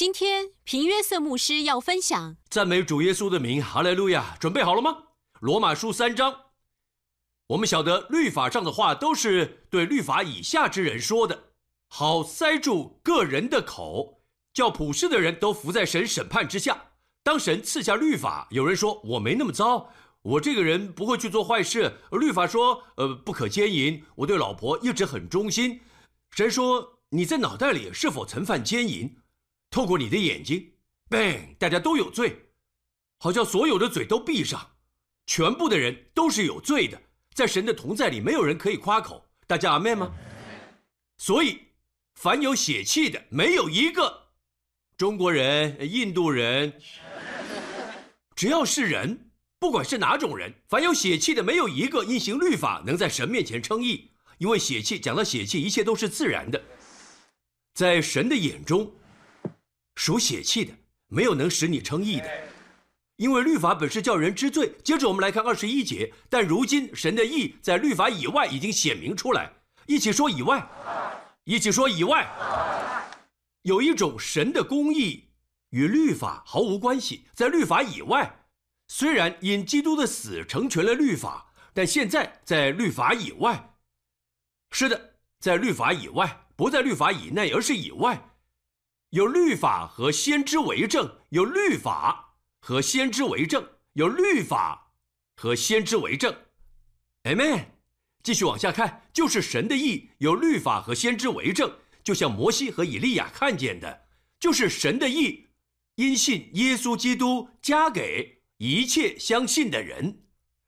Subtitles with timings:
[0.00, 4.34] 今天平约瑟牧师要分享赞美主耶稣的名，哈利路亚！
[4.40, 4.96] 准备好了吗？
[5.40, 6.34] 罗马书三章。
[7.48, 11.50] 我们晓得律法上的话都是对律法以下之人说的，
[11.86, 14.22] 好塞住个人的口，
[14.54, 16.92] 叫普世的人都伏在神审判之下。
[17.22, 19.90] 当神赐下律法，有人说我没那么糟，
[20.22, 21.98] 我这个人不会去做坏事。
[22.12, 25.82] 律法说，呃，不可奸淫，我对老婆一直很忠心。
[26.30, 29.14] 神说你在脑袋里是否曾犯奸淫？
[29.70, 30.72] 透过你的眼睛
[31.08, 32.36] ，bang，大家都有罪，
[33.18, 34.68] 好像所有的嘴都闭上，
[35.26, 37.00] 全部的人都是有罪的，
[37.34, 39.24] 在神的同在里，没有人可以夸口。
[39.46, 40.12] 大家阿妹吗？
[41.18, 41.60] 所以，
[42.14, 44.32] 凡有血气的，没有一个
[44.96, 46.80] 中国人、印度人，
[48.34, 49.30] 只要是人，
[49.60, 56.60] 不管是哪种人，凡有血气的，没有一个因行律法能在神面前称义，因为血气讲到血气，一切都是自然的，
[57.72, 58.92] 在神的眼中。
[59.96, 60.72] 属血气的，
[61.08, 62.30] 没有能使你称义的，
[63.16, 64.72] 因为律法本是叫人知罪。
[64.82, 69.52] 接着我们来看二十一节，但如今神的义在律法以外已经显明出来。
[69.86, 70.66] 一起说以外，
[71.44, 72.26] 一起说以外，
[73.62, 75.28] 有一种神的公义
[75.70, 78.44] 与律法毫无关系，在律法以外，
[78.88, 83.74] 虽然因基督的死成全了律法，但现在在律法以外。
[84.70, 88.29] 是的，在律法以外，不在律法以内，而是以外。
[89.10, 94.92] 有律法和先知为证，有律法和先知为证，有律法
[95.34, 96.32] 和先知为证。
[97.24, 97.64] Amen。
[98.22, 101.72] 继续往下看，就是神的意，有律法和先知为证，
[102.04, 104.02] 就像摩西和以利亚看见的，
[104.38, 105.48] 就是神的意，
[105.96, 110.22] 因信耶稣基督加给一切相信的人。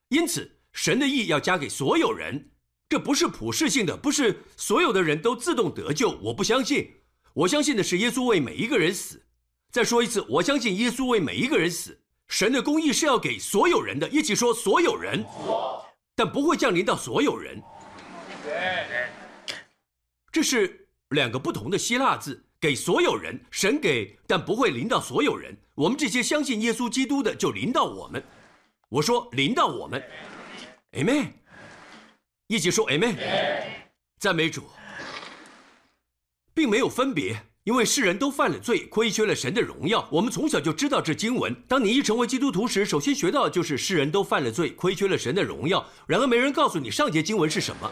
[0.08, 2.50] 因此，神的意要加给所有人，
[2.88, 6.10] 这不是普世性的，不是所有的人都自动得救。
[6.22, 7.01] 我不相信。
[7.34, 9.22] 我相信的是耶稣为每一个人死。
[9.70, 11.98] 再说一次，我相信耶稣为每一个人死。
[12.28, 15.24] 神的公义是要给所有人的，一起说所有人，
[16.14, 17.62] 但不会降临到所有人。
[20.30, 25.56] 这是两个不同的希腊字，给所有人，神给，但不会临到所有人。
[25.74, 28.22] 我们这些相信耶稣基督的，就临到我们。
[28.88, 30.02] 我说临到我们
[30.92, 31.28] ，Amen。
[32.46, 33.16] 一起说 Amen。
[34.18, 34.64] 赞美主。
[36.54, 40.08] 并没有分别，因为世人都犯了罪，亏缺了神的荣耀。
[40.10, 41.54] 我们从小就知道这经文。
[41.68, 45.86] 当你一成为基督徒时，首先学到的就是世人都犯了罪，亏缺了神的荣耀。
[46.06, 47.90] 然而没人告诉你上节经文是什么。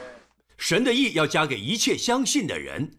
[0.58, 2.98] 神的义要加给一切相信的人。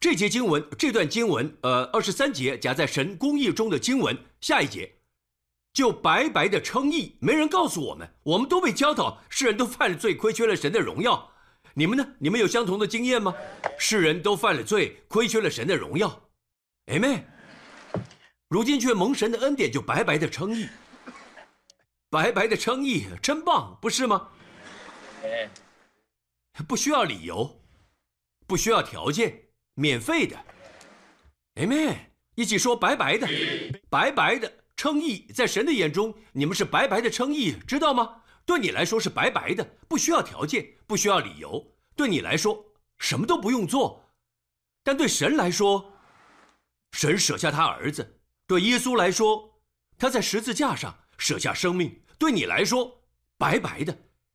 [0.00, 4.16] 这节经文，这段经文，呃，二十三节夹在神公义中的经文。
[4.40, 4.92] 下一节，
[5.72, 7.16] 就白白的称义。
[7.20, 11.32] 没人告诉我们，我们都被教导，世人都犯了罪，亏缺了神的荣耀。
[11.78, 12.04] 你们呢？
[12.18, 13.32] 你们有相同的经验吗？
[13.78, 16.28] 世人都犯了罪，亏缺了神的荣耀
[16.86, 17.22] ，Amen。
[18.48, 20.68] 如今却蒙神的恩典，就白白的称义，
[22.10, 24.28] 白白的称义，真棒，不是吗？
[26.66, 27.62] 不需要理由，
[28.48, 29.42] 不需要条件，
[29.74, 30.36] 免费的
[31.54, 31.94] ，Amen。
[32.34, 33.28] 一起说白白的，
[33.88, 38.22] 白白的称义，在神的眼中，你们是白白的称义，知道吗？
[38.48, 41.62] 对你来说是白白的，不需要条件，不需要理由。
[41.94, 42.64] 对你来说
[42.96, 44.08] 什么都不用做，
[44.82, 45.92] 但对神来说，
[46.92, 48.02] 神舍下他儿子；
[48.46, 49.60] 对耶稣来说，
[49.98, 52.00] 他在十字架上舍下生命。
[52.18, 53.02] 对你来说，
[53.36, 53.94] 白白的，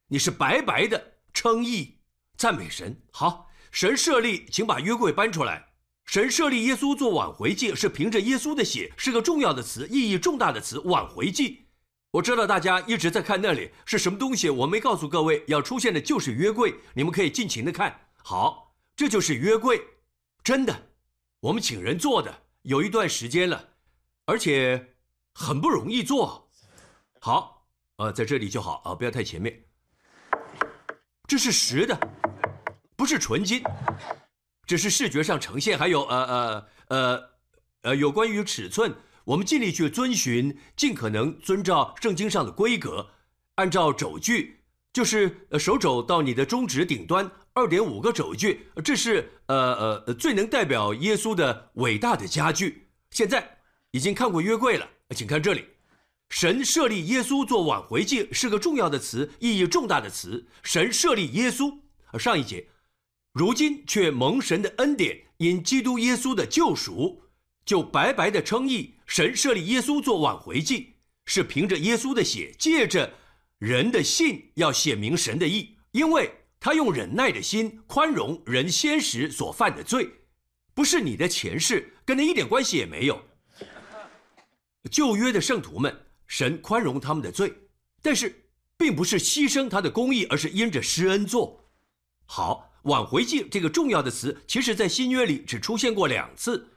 [0.09, 1.97] 你是白白的称义，
[2.37, 2.95] 赞美神。
[3.11, 5.69] 好，神设立，请把约柜搬出来。
[6.05, 11.62] 神设立耶稣做挽回祭，是凭着耶稣的血，是个重要的词，意义重大的词，挽回祭。
[12.13, 18.01] 我知道大家一直在看那里是什么东西，我没告诉各位要出现的就是约柜，你们可以尽情的看。
[18.17, 19.81] 好，这就是约柜，
[20.43, 20.89] 真的，
[21.39, 23.69] 我们请人做的，有一段时间了，
[24.27, 24.93] 而且
[25.33, 26.51] 很不容易做。
[27.19, 27.65] 好，
[27.95, 29.65] 呃，在这里就好啊，不要太前面。
[31.27, 31.99] 这是实的，
[32.95, 33.63] 不是纯金，
[34.67, 37.29] 只是视觉上呈现，还有呃呃呃
[37.81, 38.93] 呃有关于尺寸。
[39.25, 43.09] 我们尽力去遵循，尽可能遵照圣经上的规格，
[43.55, 44.59] 按照轴距，
[44.91, 52.89] 就是手肘到你的中指顶端二点五个轴距，这是呃呃最能代表耶稣的伟大的家具。
[53.11, 53.57] 现在
[53.91, 55.63] 已经看过约柜了，请看这里，
[56.29, 60.45] 神设立耶稣做挽回祭是个重要的词，意义重大的词。
[60.63, 61.79] 神设立耶稣，
[62.19, 62.67] 上一节，
[63.31, 67.21] 如今却蒙神的恩典，因基督耶稣的救赎。
[67.65, 70.93] 就白白的称义，神设立耶稣做挽回祭，
[71.25, 73.13] 是凭着耶稣的血，借着
[73.59, 80.09] 人的信，要显明神的义，因为他用忍耐的心宽容人先时所犯的罪，
[80.73, 83.21] 不是你的前世，跟他一点关系也没有。
[84.91, 85.95] 旧约的圣徒们，
[86.27, 87.53] 神宽容他们的罪，
[88.01, 88.43] 但是
[88.75, 91.69] 并不是牺牲他的公义，而是因着施恩做。
[92.25, 96.69] 好，挽回祭这个重要的词，其实在新约里只出现过两次，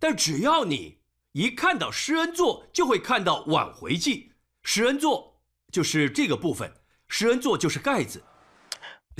[0.00, 0.98] 但只要你
[1.36, 4.32] 一看到施恩座，就会看到挽回祭。
[4.62, 5.38] 施恩座
[5.70, 6.72] 就是这个部分，
[7.08, 8.24] 施恩座就是盖子，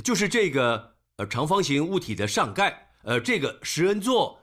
[0.03, 2.91] 就是这个呃长方形物体的上盖。
[3.03, 4.41] 呃，这个施恩座，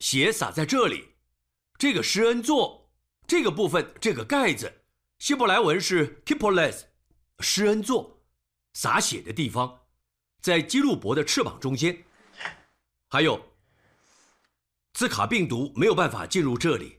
[0.00, 1.10] 血洒在这里，
[1.78, 2.90] 这个施恩座
[3.24, 4.82] 这个部分这个盖子，
[5.20, 6.86] 希伯来文是 kipoles，
[7.38, 8.20] 施恩座，
[8.72, 9.82] 洒血的地方。
[10.40, 12.02] 在基路伯的翅膀中间，
[13.08, 13.40] 还有
[14.92, 16.98] 兹卡病毒没有办法进入这里，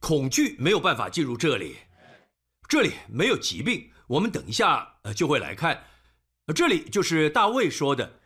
[0.00, 1.76] 恐惧没有办法进入这里，
[2.68, 3.90] 这里没有疾病。
[4.08, 5.84] 我们等一下呃就会来看，
[6.54, 8.18] 这里就是大卫说的。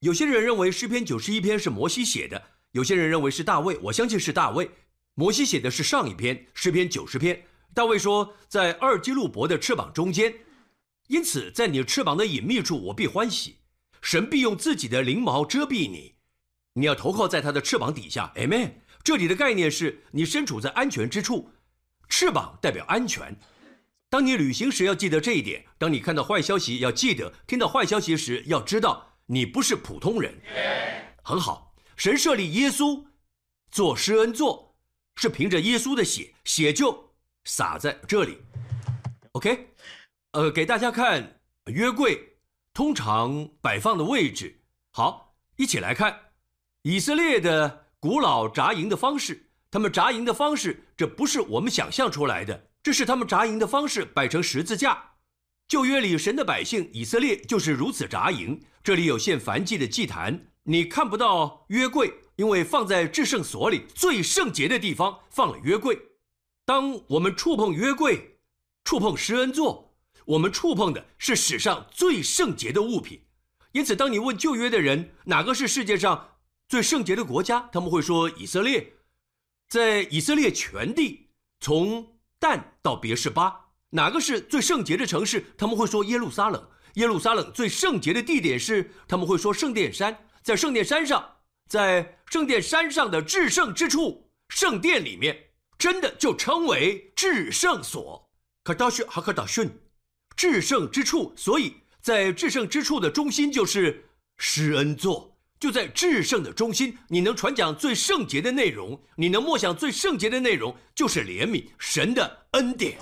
[0.00, 2.42] 有些人认为诗篇九十一篇是摩西写的，
[2.72, 3.78] 有些人认为是大卫。
[3.82, 4.68] 我相信是大卫。
[5.14, 10.34] 摩西写的是上一篇诗篇九十篇，大卫说在二基路伯的翅膀中间。
[11.06, 13.58] 因此，在你翅膀的隐秘处，我必欢喜。
[14.00, 16.14] 神必用自己的翎毛遮蔽你，
[16.72, 18.32] 你要投靠在他的翅膀底下。
[18.36, 18.72] Amen。
[19.04, 21.50] 这里的概念是你身处在安全之处，
[22.08, 23.38] 翅膀代表安全。
[24.08, 25.66] 当你旅行时，要记得这一点。
[25.76, 30.34] 当你看到坏消息，要记得；听到坏消息时，要知道你不是普通人。
[31.22, 33.04] 很好，神设立耶稣
[33.70, 34.74] 做施恩座，
[35.16, 37.14] 是凭着耶稣的血，血就
[37.44, 38.38] 洒在这里。
[39.32, 39.68] OK。
[40.32, 42.38] 呃，给大家看约柜
[42.72, 44.62] 通常摆放的位置。
[44.90, 46.32] 好，一起来看
[46.82, 49.48] 以色列的古老扎营的方式。
[49.70, 55.12] 他们扎营的方式，这不是我们想象出来的，这是他们扎营的方式，摆成十字架。
[55.66, 58.60] 旧约里神的百姓以色列就是如此扎营。
[58.82, 65.98] 这里有献燔祭的祭坛，你看不到约柜，因为放在至圣所里最圣洁的地方放了约柜。
[66.66, 68.36] 当我们触碰约柜，
[68.84, 69.96] 触碰施恩座。
[70.26, 73.22] 我们触碰的是史上最圣洁的物品，
[73.72, 76.32] 因此，当你问旧约的人哪个是世界上
[76.74, 78.94] 最圣洁的国家，他们会说以色列。
[79.68, 81.28] 在以色列全地，
[81.60, 85.44] 从但到别是巴，哪个是最圣洁的城市？
[85.56, 86.68] 他们会说耶路撒冷。
[86.94, 90.26] 耶路撒冷最圣洁的地点是，他们会说圣殿山。
[90.42, 91.36] 在圣殿山上，
[91.68, 98.28] 在圣殿山上的至圣之处，圣殿里面，真的就称为至圣所。
[98.64, 99.70] 可道逊哈克达逊。
[100.34, 104.06] 至圣之处，所以在至圣之处的中心就是
[104.38, 112.98] 施恩座，就在至圣的中心，你能传讲最圣洁的内容，你能默想最圣洁的内容，就是怜悯神的恩典。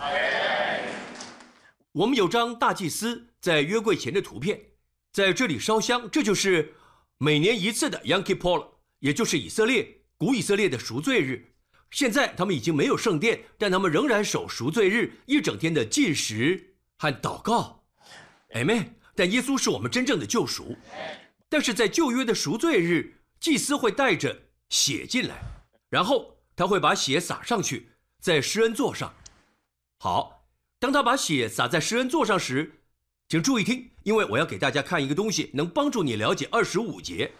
[1.93, 4.60] 我们有张大祭司在约柜前的图片，
[5.12, 6.75] 在这里烧香，这就是
[7.19, 8.66] 每年一次的 Yom Kippur，
[9.00, 11.55] 也就是以色列古以色列的赎罪日。
[11.90, 16.75] 现在他们已经没有圣殿，但他们仍然守赎罪日一整天的禁食。
[16.96, 17.84] 和祷告
[18.55, 18.87] ，Amen。
[19.14, 20.76] 但耶稣是我们真正的救赎。
[21.52, 25.43] 但是在旧约的赎罪日，祭司会带着血进来，
[25.90, 27.90] 然后他会把血洒上去，
[28.20, 29.14] 在施恩座上。
[29.99, 30.46] 好，
[30.78, 32.81] 当他把血洒在施恩座上时，
[33.28, 37.31] 请注意听，因为我要给大家看一个东西，能帮助你了解二十五节。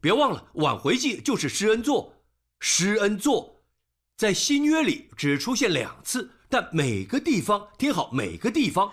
[0.00, 2.12] 别忘了，挽回祭就是施恩座，
[2.58, 3.62] 施恩座
[4.16, 6.28] 在新约里只出现两次。
[6.48, 8.92] 但每个地方听好，每个地方，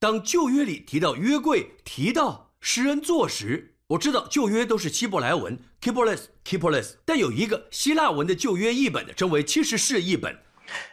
[0.00, 6.98] 当旧约里提到约柜、提到施恩作时，我知道旧约都是希伯来文 k i p o l e s k i p o l e s
[7.04, 10.36] 但有一个希腊文的旧约译本的，称为七十士译本。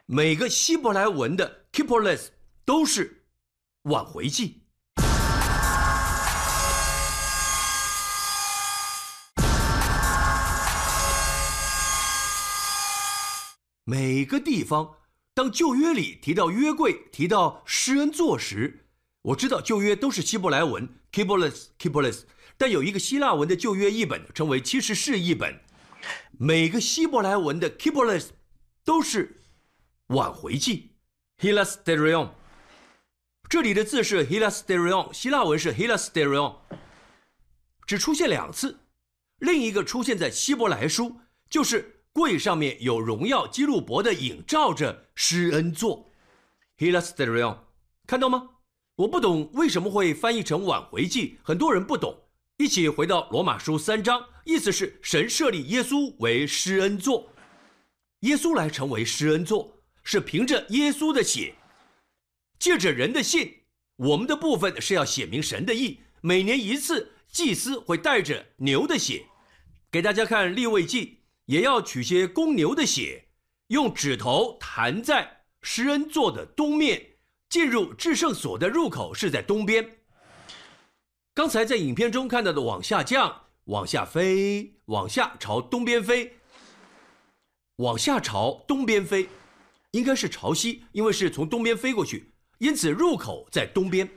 [0.06, 2.32] 每个希伯来文的 k i p o l e s
[2.64, 3.24] 都是
[3.86, 4.62] 挽回记。
[13.84, 14.98] 每个地方。
[15.36, 18.83] 当旧约里提到约柜、提到施恩座时，
[19.24, 22.26] 我知道旧约都是希伯来文 k i b o l e s k i b o l e s
[22.58, 25.60] 但有一个希腊文的旧约译本，称为七十士译本。
[26.38, 28.34] 每个希伯来文的 k i b o l e s
[28.84, 29.42] 都是
[30.08, 30.92] 挽回记
[31.40, 32.30] （Hilasterion）。
[33.50, 36.58] 这里的字是 Hilasterion，希腊文是 Hilasterion，
[37.86, 38.80] 只出现两次。
[39.40, 41.18] 另一个出现在希伯来书，
[41.50, 42.02] 就是。
[42.14, 46.12] 柜上面有荣耀基路伯的影照着施恩座
[46.78, 47.58] ，Hilasterion，
[48.06, 48.50] 看到吗？
[48.96, 52.16] 我不懂为什么会翻译成挽回记，很多人不懂。
[52.58, 57.32] 一起回到罗马书三章，意思是神设立耶稣为施恩座，
[58.20, 61.56] 耶稣来成为施恩座，是凭着耶稣的血，
[62.60, 63.62] 借着人的信，
[63.96, 66.02] 我们的部分是要写明神的意。
[66.22, 69.26] 每年一次，祭司会带着牛的血，
[69.92, 71.20] 给大家看立位记。
[71.48, 73.28] 也要取些公牛的血，
[73.68, 77.13] 用指头弹在施恩座的东面，
[77.54, 79.88] 进入至圣所的入口是在东边。
[81.36, 86.40] 刚才在影片中看到的往下降、往下飞、往下朝东边飞、
[87.76, 89.30] 往下朝东边飞，
[89.92, 94.10] 应该是朝西，因为是从东边飞过去，因此入口在东边。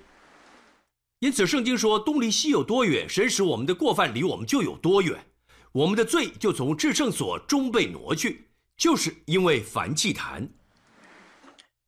[1.18, 5.26] 因此，圣经说：“东离西有多远，神使我们的过犯离我们就有多远。
[5.72, 10.48] 我们的罪就从至圣所中被挪去，就是因为凡祭坛。”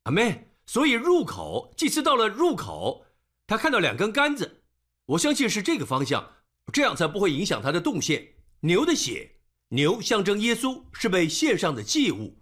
[0.04, 3.06] 阿妹，所以入口祭司到了入口，
[3.46, 4.60] 他看到两根杆子，
[5.06, 6.34] 我相信是这个方向，
[6.70, 8.34] 这样才不会影响他的动线。
[8.60, 9.36] 牛的血，
[9.68, 12.36] 牛象征耶稣是被献上的祭物。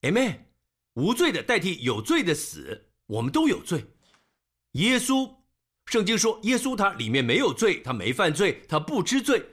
[0.00, 0.38] Amen，，
[0.94, 3.84] 无罪的代替有罪的死，我们都有罪。
[4.72, 5.30] 耶稣。
[5.86, 9.44] 圣经说，耶稣他里面没有罪，他没犯罪，他不知罪。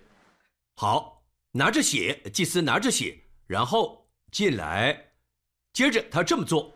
[0.75, 5.11] 好，拿着血，祭司拿着血，然后进来，
[5.73, 6.71] 接着他这么做，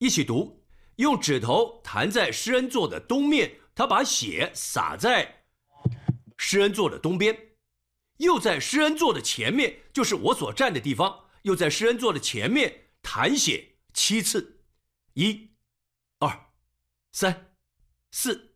[0.00, 0.64] 一起读，
[0.96, 5.44] 用指头弹在施恩座的东面，他把血洒在
[6.38, 7.38] 施恩座的东边，
[8.16, 14.62] 又在施恩座的前面，就是我所站的地方，又在施恩座的前面弹血七次，
[15.12, 15.50] 一、
[16.18, 16.46] 二、
[17.12, 17.52] 三、
[18.10, 18.48] 四。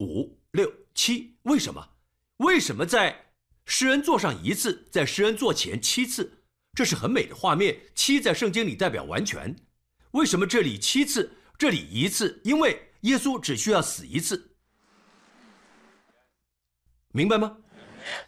[0.00, 1.90] 五六七，为什么？
[2.38, 3.32] 为什么在
[3.64, 6.44] 施恩座上一次，在施恩座前七次？
[6.74, 7.80] 这是很美的画面。
[7.94, 9.56] 七在圣经里代表完全。
[10.12, 12.40] 为什么这里七次，这里一次？
[12.44, 14.52] 因为耶稣只需要死一次，
[17.12, 17.56] 明白吗？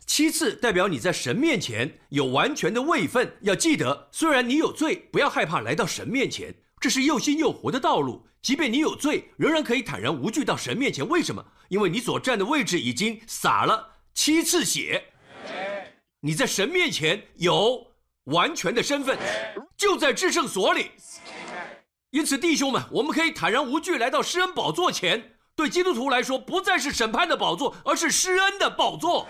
[0.06, 3.36] 七次代表你在神面前有完全的位分。
[3.40, 8.26] 要记得，虽然你有罪，不要害怕来到神面前，这是又新又活的道路。
[8.42, 11.08] 即便你有罪，仍然可以坦然无惧到神面前。
[11.08, 11.44] 为什么？
[11.68, 15.02] 因为你所站的位置已经洒了七次血，
[16.20, 17.92] 你在神面前有
[18.24, 19.18] 完全的身份，
[19.76, 20.90] 就在至圣所里。
[22.12, 25.32] 因此，弟兄们，我们可以坦然无惧来到施恩宝座前。
[25.54, 29.26] 对基督徒来说，不再是审判的宝座，而是施恩的宝座，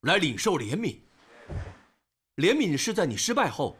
[0.00, 1.00] 来领受怜悯。
[2.36, 3.76] 怜悯是在你失败后，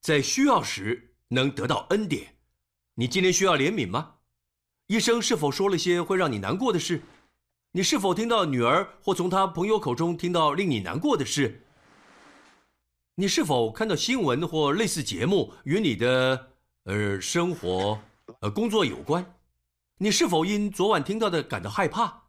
[0.00, 2.36] 在需要时能得到恩典。
[2.94, 4.14] 你今天需要怜悯吗？
[4.86, 7.02] 医生是否说了些会让你难过的事？
[7.72, 11.66] 你是否听到女儿或从他朋友口中听到令你难过的事？
[13.14, 16.51] 你是否看到新闻或类似节目与你的
[16.84, 17.96] 呃生活、
[18.40, 19.36] 呃工作有关？
[19.98, 22.24] 你是否因昨晚听到的感到害怕？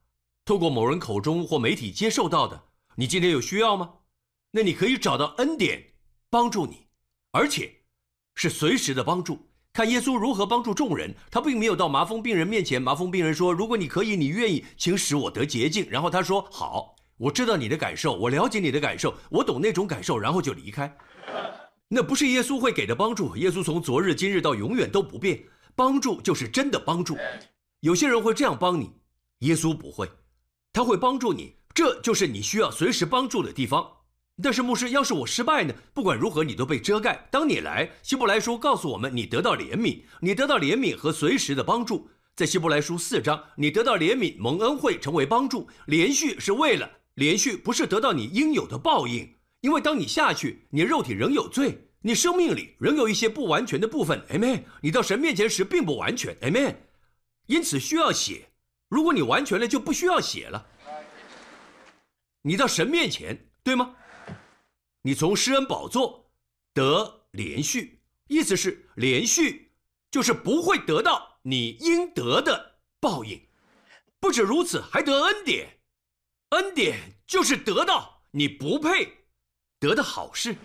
[0.45, 2.65] 透过某人口中或媒体接受到的？
[2.95, 3.89] 你今天有需要吗？
[4.51, 5.81] 那你可以找到恩典
[6.29, 6.85] 帮助你，
[7.31, 7.81] 而且
[8.35, 9.49] 是随时的帮助。
[9.73, 12.79] 看耶稣如何帮助众人，他并没有到麻风病人面前。
[12.79, 20.95] 麻风病人说：“如果你可以，你愿意，请使我得洁净。”然后他说：“好，我知道你的感受，我了解你的感受，我懂那种感受。”然后就离开。
[21.89, 23.35] 那不是耶稣会给的帮助。
[23.37, 25.43] 耶稣从昨日、今日到永远都不变。
[25.75, 27.17] 帮助就是真的帮助。
[27.79, 28.91] 有些人会这样帮你，
[29.39, 30.07] 耶稣不会，
[30.71, 31.55] 他会帮助你。
[31.73, 33.83] 这就是你需要随时帮助的地方。
[34.41, 35.73] 但是牧师，要是我失败呢？
[35.91, 37.27] 不管如何，你都被遮盖。
[37.31, 42.07] 当你来，希伯来书告诉我们，你得到怜悯，你得到怜悯和随时的帮助。
[42.35, 45.67] 在希伯来书四章，你得到怜悯、蒙恩惠，成为帮助。
[45.87, 49.35] 连续是为了连续，不是得到你应有的报应。
[49.63, 54.21] 因为当你下去，你肉体仍有罪，你生命里仍有一些不完全的部分。
[54.29, 54.65] Amen。
[54.81, 56.35] 你到神面前时并不完全。
[56.41, 56.75] Amen。
[57.45, 58.49] 因此需要写。
[58.89, 60.67] 如果你完全了，就不需要写了。
[62.41, 63.95] 你到神面前，对吗？
[65.01, 66.29] 你从施恩宝座
[66.73, 69.71] 得连续，意思是连续
[70.11, 73.41] 就是不会得到你应得的报应。
[74.19, 75.79] 不止如此，还得恩典，
[76.49, 79.22] 恩典就是得到你不配
[79.83, 80.55] 得的好事。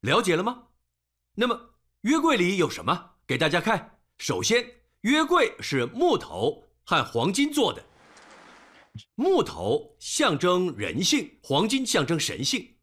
[0.00, 0.62] 了解了吗？
[1.34, 1.60] 那么
[2.00, 3.10] 约柜里有什么？
[3.26, 3.98] 给大家看。
[4.16, 4.66] 首先，
[5.02, 7.84] 约柜是木头和黄金做的，
[9.14, 12.74] 木头象征人性，黄金象征神性。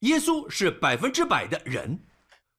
[0.00, 2.06] 耶稣是百分之百的人，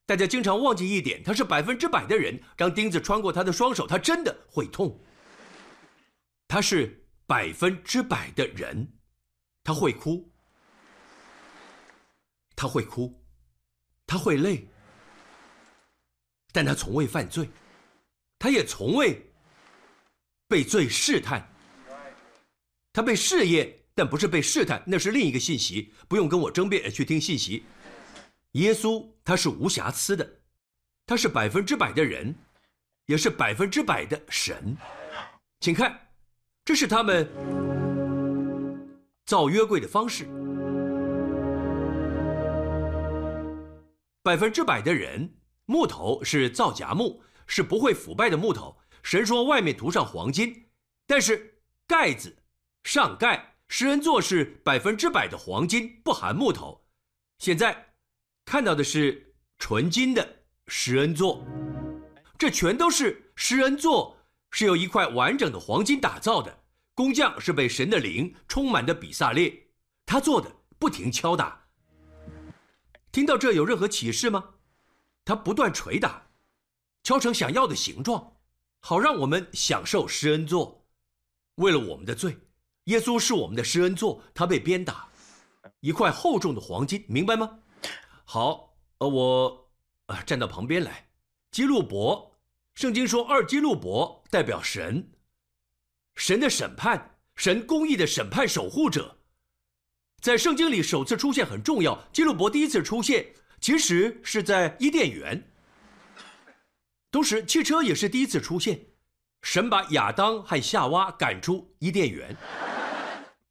[0.04, 2.38] 大家经常忘记一点，他是百分之百的人。
[2.54, 5.00] 当钉子穿过他的双手，他真的会痛。
[6.46, 8.92] 他是百分之百的人，
[9.64, 10.30] 他会哭，
[12.56, 13.22] 他会哭，
[14.06, 14.66] 他会累，
[16.50, 17.48] 但他从未犯罪，
[18.38, 19.30] 他也从未
[20.48, 21.48] 被罪试探，
[22.92, 23.72] 他被试验。
[23.98, 27.64] 但不是被试探，那是另一个信息，不用跟我争辩，去听信息。
[28.52, 30.40] 耶稣他是无瑕疵的，
[31.06, 32.34] 他是百分之百的人，
[33.06, 34.76] 也是百分之百的神。
[35.60, 35.98] 请看，
[36.62, 37.26] 这是他们
[39.24, 40.28] 造约柜的方式。
[44.26, 48.76] 百分之百的人，木头是造假木，是不会腐败的木头。
[49.04, 50.66] 神说外面涂上黄金，
[51.06, 52.36] 但是盖子
[52.82, 56.84] 上盖，施恩座是百分之百的黄金，不含木头。
[57.38, 57.92] 现在
[58.44, 60.28] 看到的是纯金的
[60.66, 61.46] 施恩座，
[62.36, 64.18] 这全都是施恩座，
[64.50, 66.64] 是由一块完整的黄金打造的。
[66.96, 69.68] 工匠是被神的灵充满的比萨列，
[70.04, 71.65] 他做的不停敲打。
[73.16, 74.56] 听到这有任何启示吗？
[75.24, 76.28] 他不断捶打，
[77.02, 78.36] 敲成想要的形状。
[78.80, 80.84] 好让我们享受施恩座，
[81.54, 82.36] 为了我们的罪，
[82.84, 85.08] 耶稣是我们的施恩座，他被鞭打，
[85.80, 87.58] 一块厚重的黄金，明白吗？
[88.26, 89.70] 好，呃，我，
[90.08, 91.08] 呃，站到旁边来。
[91.50, 92.36] 基路伯，
[92.74, 95.10] 圣经说二基路伯代表神，
[96.16, 99.16] 神的审判，神公义的审判守护者，
[100.26, 101.96] 在圣经里首次出现很重要。
[102.12, 103.24] 基路伯第一次出现，
[103.60, 105.40] 其实是在伊甸园。
[107.12, 108.86] 同时，汽车也是第一次出现。
[109.42, 112.36] 神把亚当和夏娃赶出伊甸园，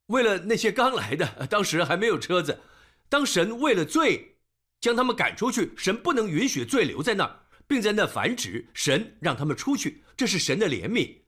[0.07, 2.59] 为了那些刚来的，当时还没有车子。
[3.07, 4.35] 当神为了罪
[4.81, 8.67] 将他们赶出去，神不能允许罪留在那儿，并在那繁殖。
[8.73, 11.19] 神让他们出去，这是神的怜悯。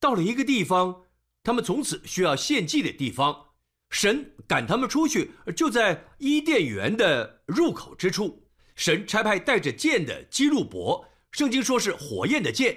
[0.00, 1.02] 到了一个地方，
[1.44, 3.49] 他们从此需要献祭的地方，
[3.90, 8.48] 神赶他们出去，就在伊甸园的入口之处。
[8.76, 11.06] 神差派带着剑的基路伯。
[11.32, 12.76] 圣经说是火焰的剑，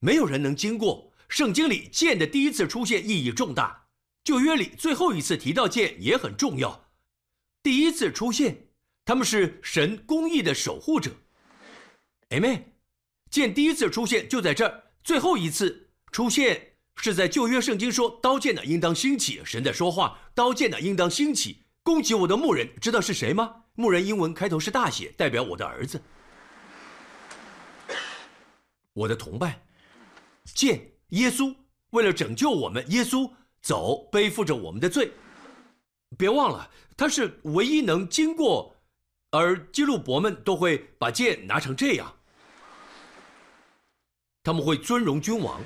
[0.00, 1.12] 没有人能经过。
[1.28, 3.86] 圣经里剑的第一次出现意义重大，
[4.24, 6.90] 旧约里最后一次提到剑也很重要。
[7.62, 8.68] 第一次出现，
[9.04, 11.10] 他们是神公义的守护者。
[12.30, 12.62] Amen。
[13.30, 16.67] 剑第一次出现就在这儿，最后一次出现
[17.00, 19.40] 是在旧约圣经说刀剑呢应当兴起。
[19.44, 23.64] 神在说话，刀剑呢应当兴起，攻击我的牧人，知道是谁吗？
[23.74, 26.02] 牧人英文开头是大写，代表我的儿子。
[28.92, 29.62] 我的同伴，
[30.52, 31.54] 剑耶稣
[31.90, 33.30] 为了拯救我们，耶稣
[33.62, 35.12] 走背负着我们的罪。
[36.16, 38.74] 别忘了，他是唯一能经过，
[39.30, 42.12] 而基路伯们都会把剑拿成这样，
[44.42, 45.60] 他们会尊荣君王。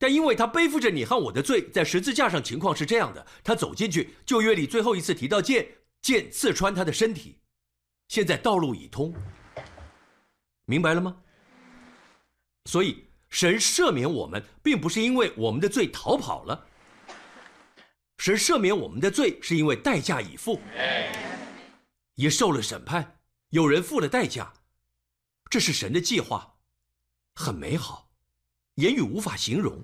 [0.00, 5.68] 但因为他背负着你和我的罪，在十字架上情况是这样的：他走进去，旧约里最后一次提到剑，
[6.00, 7.38] 剑刺穿他的身体。
[8.08, 9.14] 现在道路已通，
[10.64, 11.18] 明白了吗？
[12.64, 16.66] 所以，神赦免我们，并不是因为我们的罪逃跑了。
[18.16, 20.62] 神赦免我们的罪，是因为代价已付，
[22.14, 23.18] 也受了审判。
[23.50, 24.54] 有人付了代价，
[25.50, 26.56] 这是神的计划，
[27.34, 28.09] 很美好，
[28.76, 29.82] 言语无法形容。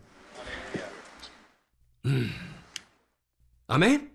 [2.04, 2.30] 嗯，
[3.66, 4.10] 阿门。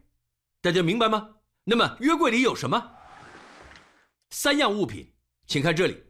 [0.62, 1.30] 大家明白吗？
[1.64, 2.92] 那么约柜里有什么？
[4.30, 5.12] 三样物品，
[5.48, 6.04] 请看这里。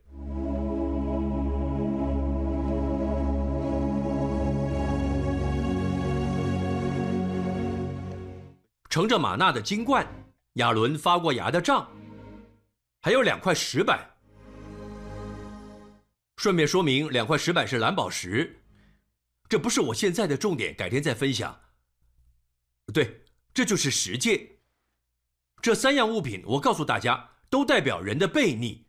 [8.90, 10.06] 盛着玛纳的金罐，
[10.56, 11.90] 亚伦发过芽的杖，
[13.02, 14.11] 还有两块石板。
[16.42, 18.64] 顺便说明，两块石板是蓝宝石，
[19.48, 21.62] 这不是我现在的重点，改天再分享。
[22.92, 23.22] 对，
[23.54, 24.58] 这就是十诫。
[25.62, 28.88] 这三样物品，我告诉大家，都代表人的悖逆，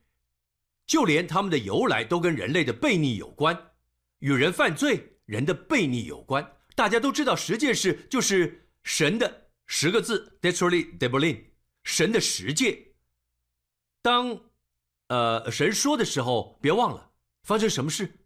[0.86, 3.72] 就连他们的由来都跟人类的悖逆有关，
[4.20, 6.56] 与人犯罪、人的悖逆有关。
[6.74, 9.50] 大家都知道，十件事就是神的。
[9.66, 11.44] 十个字，literally d e b l i n
[11.84, 12.94] 神的十诫。
[14.00, 14.40] 当，
[15.08, 17.11] 呃，神说的时候，别忘了
[17.42, 18.20] 发生什么事，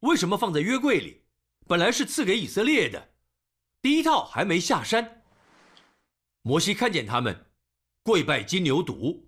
[0.00, 1.22] 为什么放在约柜里？
[1.66, 3.10] 本来是赐给以色列的，
[3.80, 5.22] 第一套还没下山。
[6.42, 7.46] 摩西看见他们
[8.02, 9.26] 跪拜金牛犊，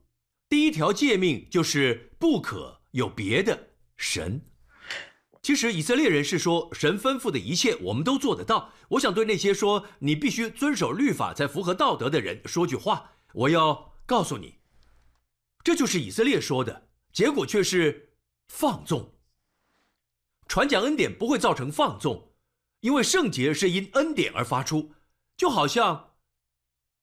[0.49, 4.41] 第一条诫命就是不可有别的神。
[5.43, 8.73] 其实以色列人是说，神吩咐的一切我们都做得到。
[8.89, 14.59] 我想对那些说你必须遵守律法才符合道德的人说句话，我要告诉你，
[15.63, 18.17] 这就是以色列说的结果，却是
[18.49, 19.14] 放纵。
[20.47, 22.33] 传讲恩典不会造成放纵，
[22.81, 24.93] 因为圣洁是因恩典而发出，
[25.37, 26.15] 就好像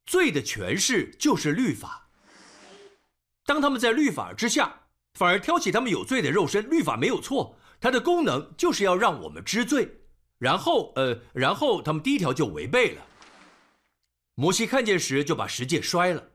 [0.06, 2.10] 罪的诠释就是律法。
[3.46, 7.58] 当他们在律法之下，反而挑起他们有罪的肉身，律法没有错。
[7.80, 10.02] 它的功能就是要让我们知罪，
[10.38, 13.02] 然后，呃，然后他们第一条就违背了。
[14.36, 16.32] 摩西看见时就把石戒摔了，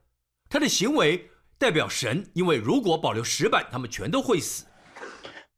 [0.49, 4.67] 他的行为代表神，因为如果保留石板，他们全都会死。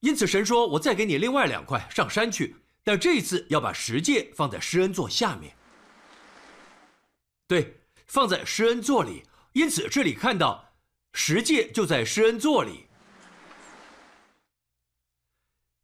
[0.00, 5.54] 因此神说：“我再给你另外两块，上山去。”但这一次要把石戒放在施恩座下面。
[7.46, 9.24] 对，放在施恩座里。
[9.52, 10.72] 因此这里看到
[11.12, 12.86] 石戒就在施恩座里。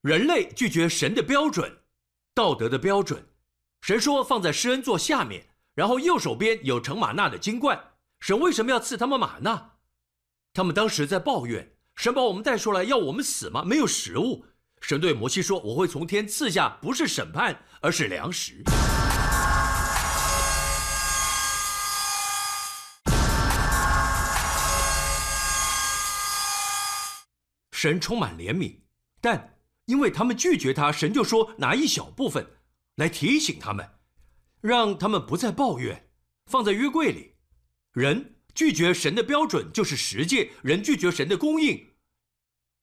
[0.02, 1.80] 人类拒绝神的标准，
[2.34, 3.26] 道德的标准。
[3.80, 7.92] 神说放在施恩座下面，然后右手边有乘马纳的金冠。
[8.20, 9.72] 神为什么要赐他们马纳？
[10.54, 13.62] 他们当时在抱怨：神把我们带出来要我们死吗？
[13.64, 14.44] 没有食物。
[14.80, 18.62] 神对摩西说：“我会从天赐下，不是审判，而是粮食。”
[27.72, 28.80] 神充满怜悯，
[29.20, 32.46] 但因为他们拒绝他，神就说拿一小部分
[32.96, 33.88] 来提醒他们，
[34.60, 36.10] 让他们不再抱怨，
[36.50, 37.36] 放在约柜里。
[37.92, 41.90] 人拒绝神的标准就是十诫，人拒绝神的供应。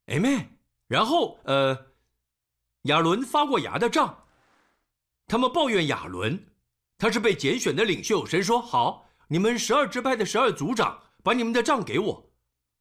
[0.07, 0.47] Amen。
[0.87, 1.93] 然后，呃，
[2.83, 4.25] 亚伦发过芽的杖，
[5.27, 6.47] 他们抱怨亚伦，
[6.97, 8.25] 他是被拣选的领袖。
[8.25, 12.31] 神说好，你们十二支派的十二族长，把你们的杖给我。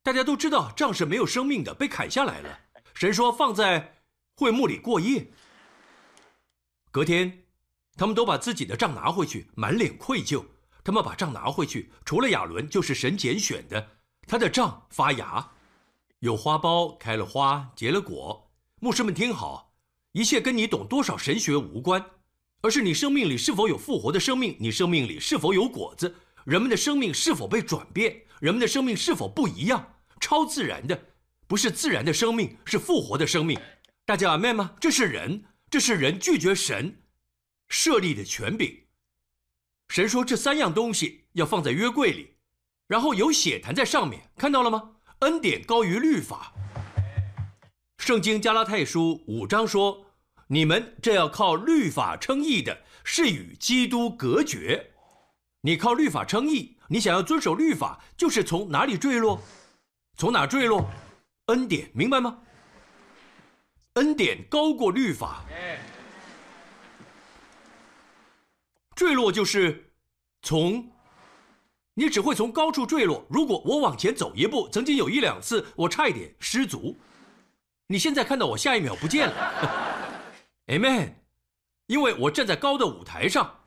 [0.02, 2.60] 大家都知道，杖是没有生命的，被砍下来了。
[2.94, 4.02] 神说放在
[4.34, 5.30] 会幕里过夜。
[6.90, 7.44] 隔天，
[7.96, 10.44] 他们都把自己的杖拿回去，满脸愧疚。
[10.82, 15.52] 他们把杖拿回去，除了亚伦，就是神拣选的，他的杖发芽，
[16.20, 18.50] 有花苞，开了花，结了果。
[18.80, 19.74] 牧师们听好，
[20.12, 22.04] 一切跟你懂多少神学无关，
[22.62, 28.22] 而是你生命里是否有复活的生命，你生命里是否有果子，人们的生命是否被转变。
[28.40, 29.96] 人们的生命是否不一样？
[30.18, 30.98] 超自然的，
[31.46, 33.60] 不是自然的生命，是复活的生命。
[34.06, 34.74] 大家阿妹吗？
[34.80, 37.02] 这是人，这是人拒绝神
[37.68, 38.84] 设立的权柄。
[39.90, 42.36] 神说这三样东西要放在约柜里，
[42.86, 44.92] 然后有血弹在上面，看到了吗？
[45.18, 46.52] 恩典高于律法。
[47.98, 50.06] 圣经加拉太书五章说
[50.46, 54.92] ：“你们这要靠律法称义的，是与基督隔绝。
[55.62, 59.40] 你靠律法称义。”你想要遵守律法，就是从哪里坠落，
[60.16, 60.88] 从哪坠落？
[61.46, 62.38] 恩典，明白吗？
[63.94, 65.44] 恩典高过律法。
[69.00, 69.94] 坠落就是
[70.42, 70.92] 从，
[71.94, 73.24] 你只会从高处坠落。
[73.30, 76.98] 如果我往前走一步，曾经有一两次我差一点失足，
[77.86, 80.34] 你现在看到我下一秒不见了。
[80.66, 81.14] Amen，
[81.86, 83.60] 因为我站在高的舞台上，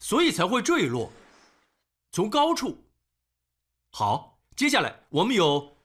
[0.00, 1.12] 所以才会坠落。
[2.10, 2.84] 从高处，
[3.92, 5.76] 好，接下来我们有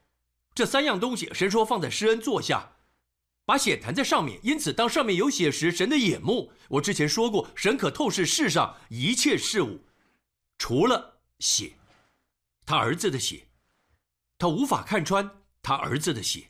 [0.52, 1.32] 这三样东西。
[1.32, 2.71] 神说放在施恩座下，
[3.44, 4.38] 把血弹在上面。
[4.42, 9.80] 因此，当上面有血时，神的眼目，我之前说过，神可透视世上一切事物，
[10.58, 11.72] 除了血，
[12.64, 13.46] 他儿子的血，
[14.38, 15.28] 他无法看穿
[15.62, 16.44] 他儿子的血。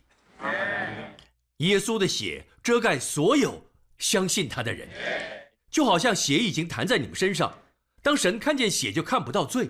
[1.57, 3.63] 耶稣的血遮盖所有
[3.97, 4.89] 相信他的人，
[5.69, 7.57] 就好像血已经弹在你们身上。
[8.01, 9.69] 当神看见血就看不到罪，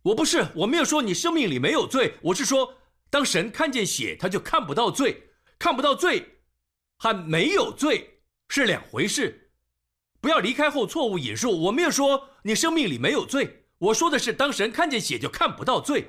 [0.00, 2.74] 我不是，我没有说你生命里没有罪，我是说，
[3.12, 5.24] 当神看见血，他就看不到罪，
[5.58, 6.40] 看不到罪，
[6.96, 9.52] 和没有罪是两回事。
[10.18, 16.08] 不要离开后错误引述，我没有说你生命里没有罪，我说的是当神看见血就看不到罪。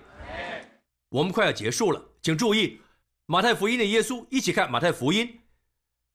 [1.10, 2.80] 我们快要结束了，请注意，
[3.26, 5.42] 马太福音的耶稣，一起看马太福音，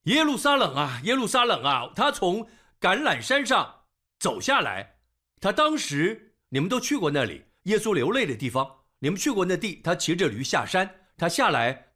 [0.05, 2.49] 耶路撒冷啊，耶路撒冷啊，他从。
[2.81, 3.81] 橄榄山上
[4.21, 5.01] 走下来，
[5.41, 8.78] 他当时你们都去过那里，耶稣流泪的地方。
[9.01, 11.93] 你们去过那地，他骑着驴下山，他下来，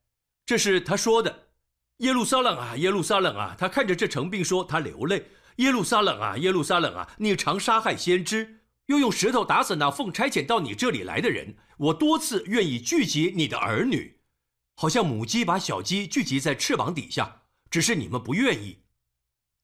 [0.46, 1.48] 这是他说的
[1.98, 7.10] ：“耶路撒冷啊，耶路撒冷啊！”他看着这城，并说：“他流泪，耶路撒冷啊，耶路撒冷啊！
[7.18, 11.56] 你常杀害先知，又用石头打死那奉差遣到你这里来的人。
[11.78, 14.20] 我多次愿意聚集你的儿女，
[14.76, 18.82] 好像母鸡把小鸡聚集在翅膀底下，只是你们不愿意。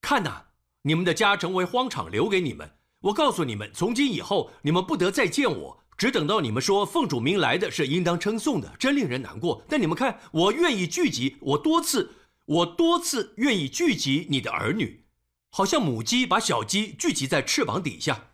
[0.01, 0.45] 看呐！”
[0.83, 2.77] 你们的家成为荒场，留给你们。
[3.01, 9.61] 我告诉你们，从今以后，你们不得再见我，只等到你们说奉主名来的是应当称颂的，真令人难过。
[9.67, 12.13] 但你们看，我愿意聚集，我多次，
[12.45, 15.03] 我多次愿意聚集你的儿女，
[15.49, 18.29] 好像母鸡把小鸡聚集在翅膀底下，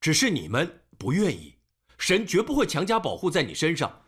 [0.00, 1.56] 只是你们不愿意。
[1.98, 4.02] 神绝不会强加保护在你身上。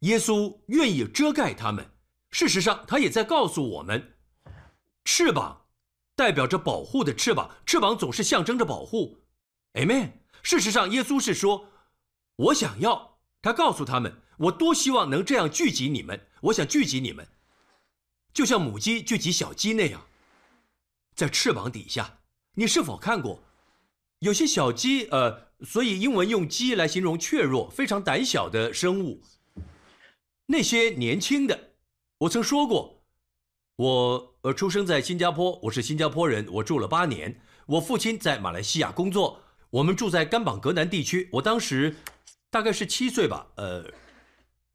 [0.00, 1.86] 耶稣愿意遮盖他们，
[2.30, 4.14] 事实上，他也在告诉我们，
[5.04, 5.58] 翅膀。
[6.14, 9.18] 代表着保护的翅膀，翅膀总是象征着保护。
[9.74, 10.12] Amen。
[10.42, 11.66] 事实上，耶稣是说
[12.42, 16.28] ：“我想要。”他告诉他们：“我多希望能这样聚集你们。
[16.42, 17.26] 我想聚集你们，
[18.32, 20.06] 就像母鸡聚集小鸡那样，
[21.14, 22.18] 在翅膀底下。
[22.54, 23.42] 你是否看过？
[24.20, 29.20] 有些小鸡，呃，所以英文用鸡来形容怯弱、非常胆小的生物。
[30.46, 31.72] 那些年轻的，
[32.18, 33.02] 我曾说过。
[33.76, 37.40] 我呃出生在新加坡，我是新加坡人，我住了八年。
[37.66, 41.28] 我父亲在马来西亚工作，我们住在甘榜格南地区。
[41.32, 41.96] 我当时
[42.52, 43.90] 大概是七岁吧，呃，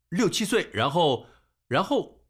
[0.09, 0.71] 六七岁。
[0.73, 1.27] 然后，
[1.67, 2.23] 然后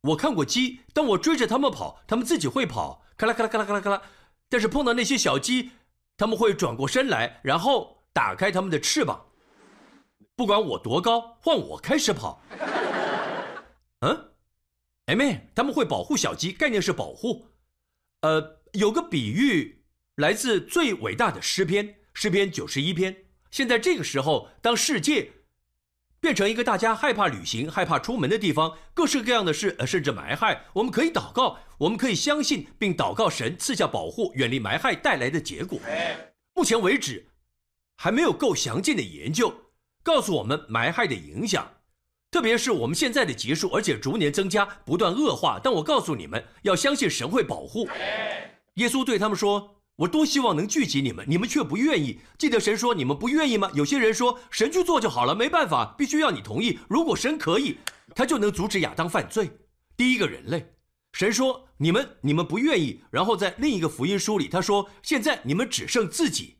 [0.00, 4.02] 我看过鸡，当我追着它们跑，它们自己会跑，咔啦咔啦咔啦咔啦咔啦。
[4.48, 5.72] 但是碰到那些小鸡，
[6.16, 9.26] 他们会转过身来，然后打开他们的翅膀。
[10.34, 12.42] 不管我多高，换我开始跑。
[14.00, 14.32] 嗯，
[15.04, 17.48] 哎妹，他们会保护小鸡，概念是保护。
[18.22, 23.23] 呃，有个比喻来自最伟大的诗篇，诗篇九十一篇。
[23.54, 25.30] 现在这个时候，当世界
[26.18, 35.78] 变成一个大家害怕旅行、害怕出门的地方，各式各样的事，甚至埋害，我们可以祷告，我们可以相信并祷告神赐下保护，远离埋害带来的结果。
[36.52, 37.28] 目前为止，
[37.94, 39.54] 还没有够详尽的研究。
[40.02, 41.74] 告诉我们埋害的影响，
[42.32, 45.60] 特别是我们现在的级数，而且逐年增加，不断恶化。
[45.62, 47.88] 但我告诉你们，要相信神会保护。
[48.74, 52.20] 耶稣对他们说：“我多希望能聚集你们，你们却不愿意。
[52.36, 53.70] 记得神说你们不愿意吗？
[53.74, 56.80] 有些人说神去做就好了，没办法，必须要你同意。
[56.88, 57.78] 如果神可以，
[58.14, 59.50] 他就能阻止亚当犯罪，
[59.96, 60.74] 第一个人类。
[61.12, 63.02] 神说你们你们不愿意。
[63.10, 66.56] 然后在另一个福音书里，他说现在你们只剩自己，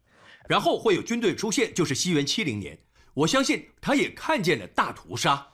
[0.49, 2.79] 然后会有军队出现，就是西元七零年。”
[3.15, 5.49] 我相信他也看见了大屠杀。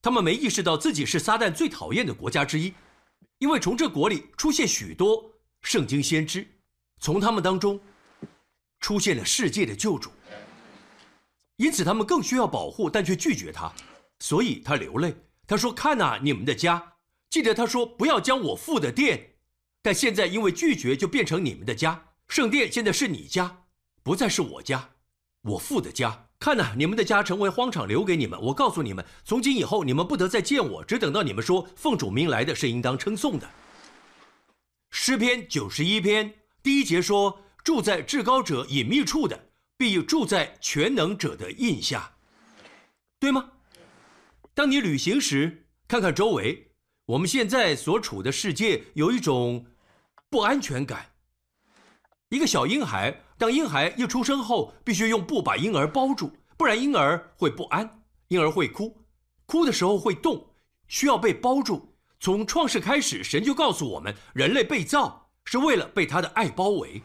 [0.00, 2.74] 他们没意识到自己是撒旦最讨厌的国家之一，
[3.42, 5.28] 因为从这国里出现许多
[5.62, 6.46] 圣经先知，
[7.00, 7.80] 从他们当中
[8.78, 10.12] 出现了世界的救主。
[11.56, 13.72] 因此，他们更需要保护，但却拒绝他，
[14.20, 15.12] 所以他流泪。
[15.44, 16.94] 他说：“看呐，你们的家，
[17.30, 19.34] 记得他说不要将我父的殿，
[19.82, 22.10] 但现在因为拒绝，就变成你们的家。
[22.28, 23.64] 圣殿现在是你家。”
[24.04, 24.88] 不再是我家，
[25.42, 26.28] 我父的家。
[26.42, 28.36] 看呐，你们的家成为荒场，留给你们。
[28.42, 33.48] 我告诉你们，从今以后，你们不得再见我，只等到你们说奉主名来的是应当称颂的。
[34.90, 42.10] 诗篇九十一篇第一节说：“住在至高者隐秘处的，必住在全能者的印下。”
[43.20, 43.50] 对吗？
[44.52, 46.72] 当你旅行时，看看周围，
[47.06, 49.66] 我们现在所处的世界有一种
[50.28, 51.12] 不安全感。
[52.30, 53.20] 一个小婴孩。
[53.42, 59.02] 当婴孩一出生后，必须用布把婴儿包住，不然婴儿会不安，婴儿会哭，
[59.46, 60.46] 哭的时候会动，
[60.86, 61.92] 需要被包住。
[62.20, 67.02] 从创世开始，神就告诉我们，人类被造是为了被他的爱包围。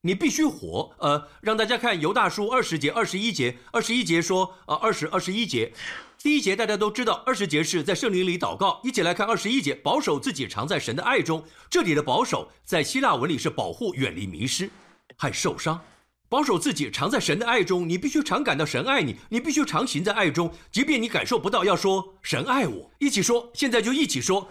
[0.00, 0.90] 你必须活。
[0.98, 3.56] 呃，让大家看犹大书二十节、二十一节。
[3.70, 5.72] 二十一节说，呃，二十二十一节，
[6.18, 8.80] 第一节大家都知道，二十节是在圣灵里祷告。
[8.82, 11.44] 一起来看二十一节，保守自己常在神的爱中。
[11.70, 14.68] 这里的保守在希腊文里是保护，远离迷失。
[15.16, 15.82] 还受伤，
[16.28, 17.88] 保守自己，常在神的爱中。
[17.88, 20.52] 你必须常感到神爱你，你必须常行在爱中。
[20.70, 24.48] 即便你感受不到，要说神爱我，一起说，现在就一起说，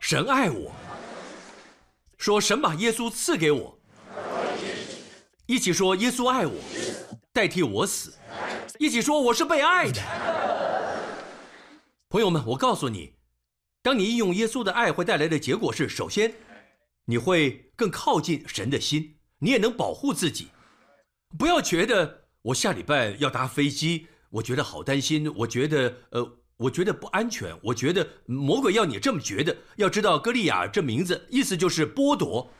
[0.00, 0.72] 神爱我。
[2.18, 3.78] 说神把耶稣赐给我，
[5.46, 6.54] 一起说耶稣爱我，
[7.32, 8.12] 代替我死。
[8.78, 10.02] 一起说我是被爱的。
[12.08, 13.14] 朋友们，我告诉你，
[13.82, 16.34] 当你应用耶稣的爱，会带来的结果是：首先，
[17.04, 19.17] 你会更靠近神的心。
[19.38, 20.48] 你也能保护自己，
[21.38, 29.56] 不要觉得我下礼拜要搭飞机，我觉得好担心，我觉得呃，我觉得不安全，我觉得魔鬼要你这么觉得。
[29.76, 32.50] 要知道，歌利亚这名字意思就是剥夺，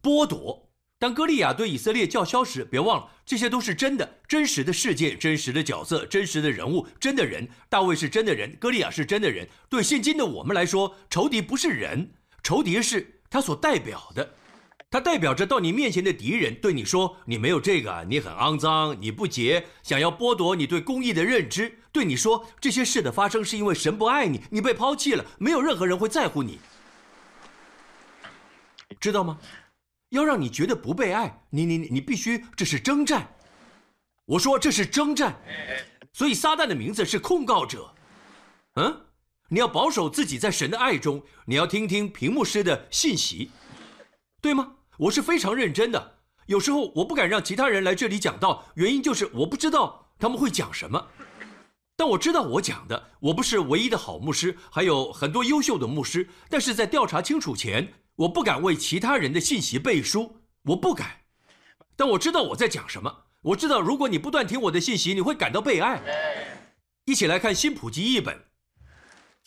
[0.00, 0.64] 剥夺。
[1.00, 7.48] 当歌利亚对以色列叫嚣时，别忘了，这些都是真的、真实的事件、真实的角色、真实的人物、真的人。
[7.68, 9.48] 大卫是真的人，歌利亚是真的人。
[9.68, 12.10] 对现今的我们来说，仇敌不是人，
[12.42, 14.34] 仇敌是他所代表的。
[14.90, 26.58] 它代表着到你面前的敌人对你说：“你没有这个，你很肮脏，你不洁，想要剥夺你对公义的认知。”对你说这些事的发生是因为神不爱你，你被抛弃了，没有任何人会在乎你，
[28.98, 29.38] 知道吗？
[30.10, 33.34] 要让你觉得不被爱，你你你必须这是征战。
[34.24, 35.38] 我说这是征战，
[36.14, 37.94] 所以撒旦的名字是控告者。
[38.76, 39.02] 嗯，
[39.50, 43.50] 你要保守自己在神的爱中，你要听听屏幕师的信息，
[44.40, 44.76] 对吗？
[44.98, 51.08] 我是非常认真的，有时候我不敢让其他人来这里讲道，原因就是我不知道他们会讲什么。
[51.96, 56.28] 但我知道我讲的，我不是唯一的好牧师，还有很多优秀的牧师。
[56.48, 61.22] 但是在调查清楚前，我不敢为其他人的信息背书，我不敢。
[61.96, 66.00] 但我知道我在讲什么，我知道如果你不断听我的信息，你会感到被爱。
[67.04, 68.46] 一起来看新普及译本，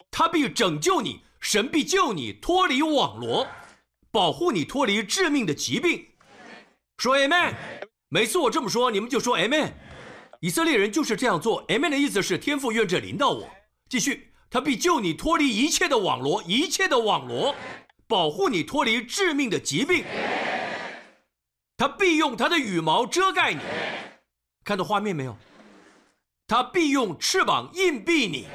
[0.09, 3.47] 他必拯救你，神必救你脱离网罗。
[4.11, 6.05] 保护你脱离致命的疾病，
[6.97, 7.55] 说 Amen。
[8.09, 9.71] 每次我这么说，你们就说 Amen。
[10.41, 11.65] 以色列人就是这样做。
[11.67, 13.49] Amen 的意思是天父愿者临到我。
[13.89, 17.55] 继续，他必救你脱离一切的网罗，一切的网罗，
[18.05, 20.03] 保护你脱离致命的疾病。
[21.77, 23.61] 他必用他的羽毛遮盖你，
[24.65, 25.37] 看到画面没有？
[26.47, 28.47] 他必用翅膀硬蔽你。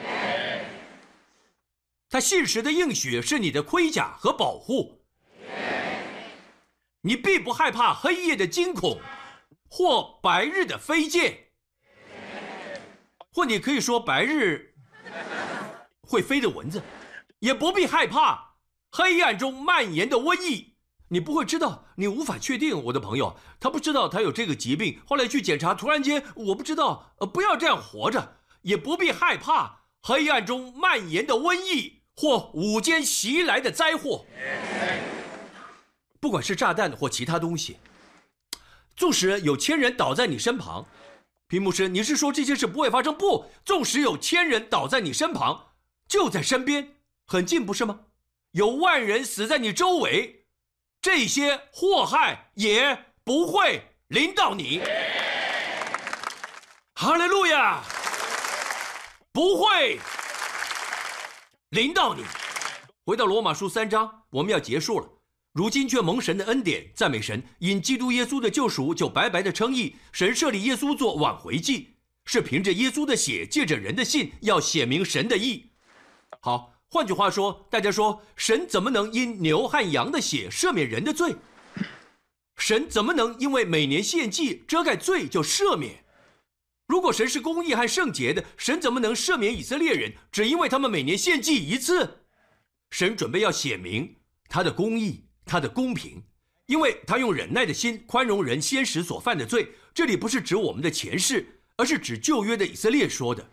[2.11, 4.96] 他信实的应许是你的盔甲和保护。
[7.07, 9.01] 你必不害怕黑夜的惊恐，
[9.69, 11.51] 或白日的飞剑，
[13.33, 14.75] 或你可以说白日
[16.01, 16.83] 会飞的蚊子，
[17.39, 18.57] 也不必害怕
[18.91, 20.75] 黑暗中蔓延的瘟疫。
[21.07, 34.27] 你不会知道，你无法确定，我的朋友，他不知道他有这个疾病，后来去检查，突然间我不知道，呃，不要这样活着，也不必害怕黑暗中蔓延的瘟疫或午间袭来的灾祸，
[36.21, 37.79] 不管是炸弹或其他东西，
[38.97, 40.87] 纵使有千人倒在你身旁，
[41.47, 43.17] 屏幕师，你是说这些事不会发生？
[43.17, 45.73] 不，纵使有千人倒在你身旁，
[46.09, 48.01] 就在身边，很近，不是吗？
[48.53, 50.45] 有万人死在你周围。
[51.03, 54.83] 这些祸害也不会临到你，
[56.95, 57.81] 哈利路亚，
[59.31, 60.01] 不会
[61.69, 62.25] 临到你。
[63.05, 65.09] 回到罗马书三章，我们要结束了。
[65.57, 69.97] 如今却蒙神的恩典，赞美神，因基督耶稣的救赎，就白白的称义。
[70.13, 71.95] 神设立耶稣做挽回祭，
[72.27, 75.71] 是凭着耶稣的血，借着人的信，要显明神的义。
[76.41, 76.75] 好。
[76.89, 81.35] 换句话说，大家说，神怎么能因牛和羊的血赦免人的罪？
[82.59, 86.05] 神怎么能因为每年献祭遮盖罪就赦免？
[86.87, 92.21] 如果神是公义和圣洁的，神怎么能赦免以色列人，只因为他们每年献祭一次？
[92.91, 94.17] 神准备要显明
[94.49, 96.23] 他的公义，他的公平，
[96.67, 99.73] 因为他用忍耐的心宽容人先时所犯的罪。
[99.95, 103.49] 这里不是指我们的前世，而是指旧约的以色列说的。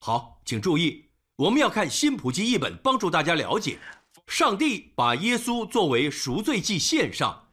[0.00, 1.04] 好，请注意。
[1.36, 3.78] 我们要看新普及译本，帮助大家了解，
[4.26, 7.48] 上帝把耶稣作为赎罪祭献上。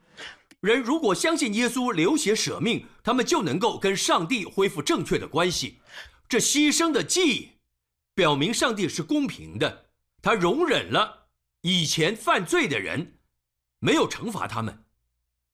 [0.60, 5.78] 人如果相信耶稣流血舍命，他们就能够跟上帝恢复正确的关系。
[6.28, 7.50] 这牺牲的祭，
[8.14, 9.86] 表明上帝是公平的，
[10.22, 11.26] 他容忍了
[11.62, 13.18] 以前犯罪的人，
[13.82, 14.84] 没有惩罚他们。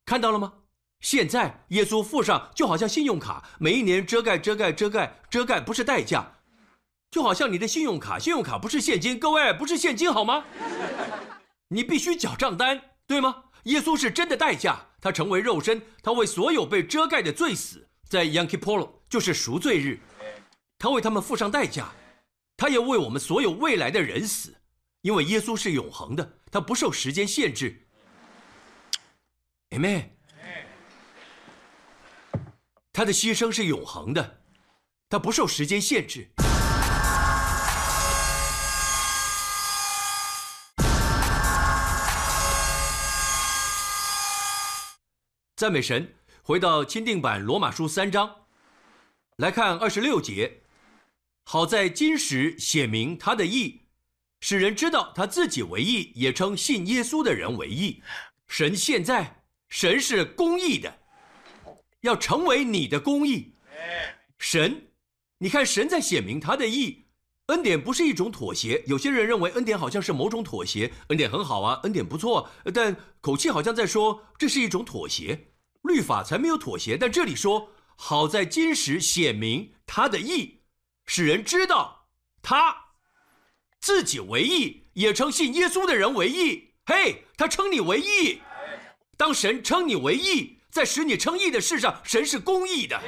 [0.05, 0.53] 看到了吗？
[1.01, 6.35] 现在耶稣付上，就好像信用卡，每一年遮盖、遮盖、遮盖、遮盖，不是代价。
[7.11, 10.45] 就好像你的信用卡，信用卡不是现金，各位不是现金好吗？
[11.69, 13.45] 你必须缴账单，对吗？
[13.64, 20.01] 耶稣是真的代价，他成为肉身，他为所有被遮盖的罪死，在 Yom Kippur 就是赎罪日，
[20.79, 21.91] 他为他们付上代价，
[22.59, 24.55] 他也为我们所有未来的人死，
[25.01, 27.88] 因为耶稣是永恒的，他不受时间限制。
[29.70, 30.11] Amen。
[32.92, 34.40] 他的牺牲是永恒的，
[35.09, 36.28] 他不受时间限制。
[45.57, 48.46] 赞美神，回到钦定版罗马书三章，
[49.37, 50.62] 来看二十六节。
[51.44, 53.81] 好在今时显明他的义，
[54.40, 58.02] 使人知道他自己为义，也称信耶稣的人为义。
[58.46, 59.38] 神现在，
[59.68, 60.98] 神是公义的，
[62.00, 63.54] 要成为你的公义。
[64.38, 64.88] 神，
[65.38, 67.07] 你看神在显明他的义，
[67.46, 68.83] 恩典不是一种妥协。
[68.87, 75.48] 有些人认为恩典好像是某种妥协，恩典很好啊，恩典不错，但口气好像在说这是一种妥协。
[75.83, 80.62] 律法才没有妥协，但这里说好在今时显明他的义，
[81.07, 82.09] 使人知道
[82.42, 82.74] 他
[83.81, 86.74] 自己为义，也称信耶稣的人为义。
[86.85, 88.40] 嘿，他称你为义。
[89.18, 92.98] 当神称你为义，在使你称义的事上，神是公义的，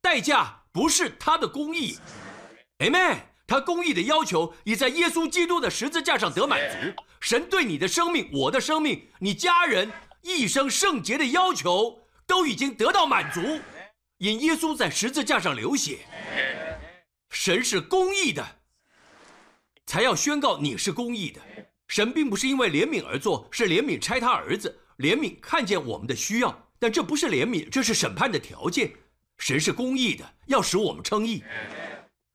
[0.00, 1.98] 代价不是他的公义。
[2.78, 3.18] Amen。
[3.46, 7.02] 他公义的要求已在耶稣基督的十字架上得满足。
[7.20, 9.90] 神对你的生命、我的生命、你家人
[10.22, 12.00] 一生圣洁的要求。
[12.28, 13.40] 都已经得到满足，
[14.18, 16.00] 因耶稣在十字架上流血。
[17.30, 18.46] 神是公义的，
[19.86, 21.40] 才要宣告你是公义的。
[21.86, 26.68] 神并不是因为怜悯而做，是怜悯拆他儿子，怜悯看见我们的需要。
[26.78, 28.92] 但这不是怜悯，这是审判的条件。
[29.38, 31.42] 神是公义的，要使我们称义。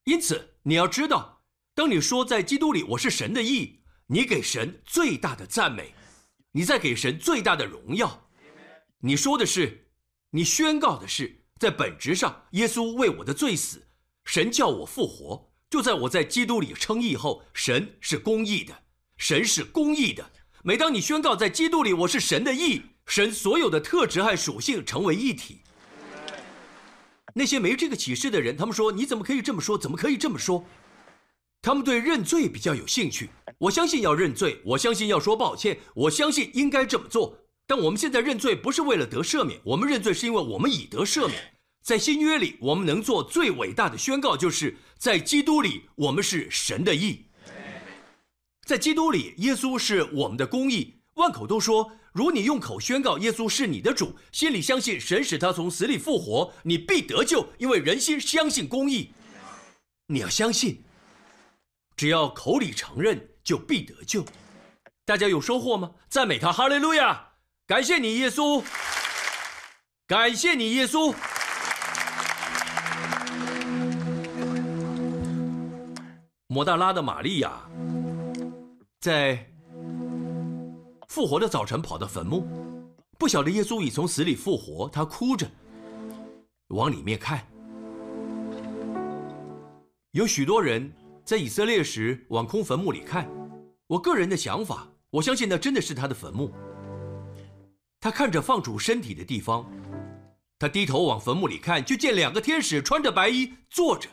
[0.06, 1.44] 因此，你要知道，
[1.74, 5.94] 当你说在基督里我是神的义，你给神最大的赞美，
[6.52, 8.30] 你在给神最大的荣耀。
[9.00, 9.82] 你说的是。
[10.36, 13.88] 你宣告的是，在本质上，耶稣为我的罪死，
[14.26, 15.54] 神叫我复活。
[15.70, 18.74] 就在我在基督里称义后，神是公义的，
[19.18, 20.32] 神是公义的。
[20.66, 25.60] 每当你宣告在基督里我是神的义，神所有的特质和属性成为一体。
[27.34, 29.78] 那些没这个启示的人，他们说：“你怎么可以这么说？
[29.78, 30.64] 怎么可以这么说？”
[31.62, 33.30] 他们对认罪比较有兴趣。
[33.58, 37.40] 我相信要认罪，我相信要说抱歉，我相信应该这么做。
[37.68, 41.56] 但我们现在认罪不是为了得赦免，我们认罪是因为我们已得赦免。
[41.84, 47.26] 在新约里，我们能做最伟大的宣告，就是在基督里，我们是神的义。
[48.66, 50.96] 在基督里，耶稣是我们的公义。
[51.16, 59.12] 万口都说，如你用口宣告耶稣是你的主，心里相信神使他从死里复活，你必得救，因为人心相信公义。
[60.08, 60.82] 你要相信，
[61.96, 64.26] 只要口里承认，就必得救。
[65.06, 65.92] 大家有收获吗？
[66.10, 67.30] 赞美他，哈利路亚！
[67.68, 68.64] 感谢你，耶稣！
[70.08, 71.14] 感谢你，耶稣！
[76.48, 77.52] 摩大拉的玛利亚
[79.04, 79.38] 在
[81.10, 82.48] 复活的早晨跑到坟墓，
[83.20, 85.46] 不晓得耶稣已从死里复活，他哭着
[86.70, 87.46] 往里面看。
[90.12, 90.90] 有许多人
[91.26, 93.30] 在以色列时往空坟墓里看，
[93.88, 96.50] 我个人的想法，我相信那真的是他的坟墓。
[98.00, 99.70] 他看着放主身体的地方，
[100.58, 104.08] 他低头往坟墓里看，就见两个天使穿着白衣坐着，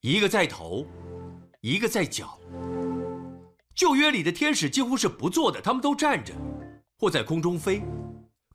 [0.00, 0.86] 一个在头。
[1.60, 2.38] 一个在脚。
[3.74, 6.34] 旧约里的天使几乎是不坐的，他们都站着，
[6.98, 7.82] 或在空中飞。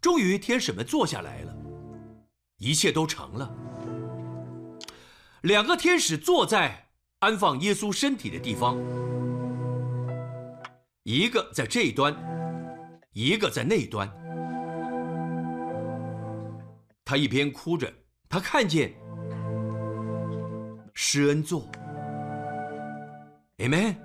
[0.01, 1.55] 终于，天使们坐下来了，
[2.57, 3.51] 一切都成了。
[5.41, 6.89] 两个天使坐在
[7.19, 8.77] 安放耶稣身体的地方，
[11.03, 12.15] 一个在这一端，
[13.13, 14.07] 一个在那一端。
[17.03, 17.91] 他一边哭着，
[18.29, 18.93] 他看见
[20.93, 21.67] 施恩座。
[23.57, 24.04] Amen。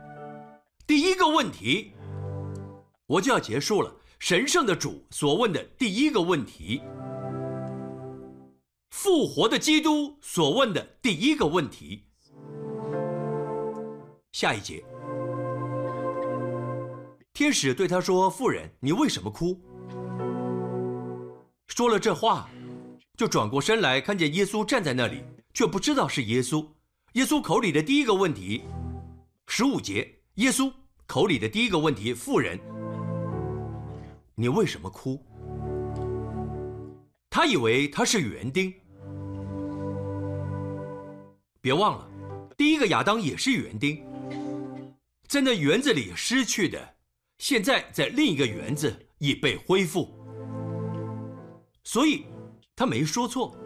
[0.91, 1.93] 第一个问题，
[3.07, 3.95] 我就要结束了。
[4.19, 6.83] 神圣的主所问的第一个问题，
[8.91, 12.07] 复活的基督所问的第一个问题。
[14.33, 14.83] 下一节，
[17.35, 19.57] 天使对他说：“妇人，你为什么哭？”
[21.73, 22.51] 说了这话，
[23.17, 25.23] 就转过身来，看见耶稣站在那里，
[25.55, 26.67] 却不知道是耶稣。
[27.13, 28.65] 耶稣口里的第一个问题。
[29.47, 30.73] 十五节，耶稣
[31.11, 32.57] 口里的第一个问题：“妇人，
[34.37, 35.21] 你为什么哭？”
[37.29, 38.73] 他以为他是园丁。
[41.61, 42.09] 别忘了，
[42.57, 44.01] 第一个亚当也是园丁，
[45.27, 46.79] 在那园子里失去的，
[47.39, 50.09] 现在在另一个园子已被恢复，
[51.83, 52.25] 所以
[52.77, 53.57] 他没说错。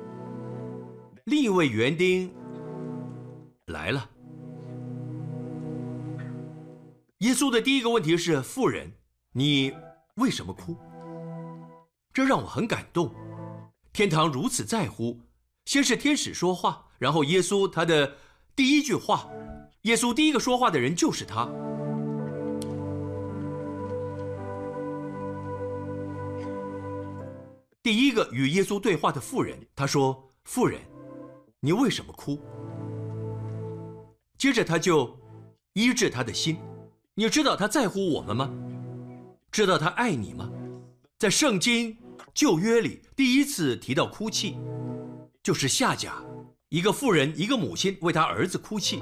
[1.24, 2.32] 另一位园丁
[3.66, 4.12] 来了。
[7.24, 8.92] 耶稣的第一个问题是：“妇人，
[9.32, 9.72] 你
[10.16, 10.76] 为什么哭？”
[12.12, 13.14] 这让我很感动。
[13.94, 15.22] 天堂如此在乎，
[15.64, 18.16] 先是天使说话，然后耶稣他的
[18.54, 19.26] 第一句话，
[19.82, 21.48] 耶稣第一个说话的人就是他。
[27.82, 30.78] 第一个与耶稣对话的妇人，他说：“妇人，
[31.60, 32.38] 你为什么哭？”
[34.36, 35.18] 接着他就
[35.72, 36.58] 医治他的心。
[37.16, 38.50] 你知道他在乎我们吗？
[39.52, 40.50] 知道他爱你吗？
[41.16, 41.96] 在圣经
[42.34, 44.58] 旧约里，第一次提到哭泣，
[45.40, 46.20] 就是夏甲，
[46.70, 49.00] 一个妇人，一个母亲为他儿子哭泣。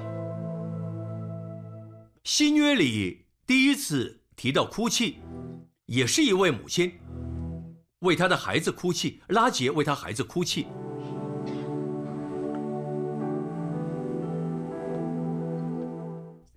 [2.23, 5.17] 新约里第一次提到哭泣，
[5.87, 6.91] 也是一位母亲
[8.01, 10.67] 为他的孩子哭泣，拉杰为他孩子哭泣。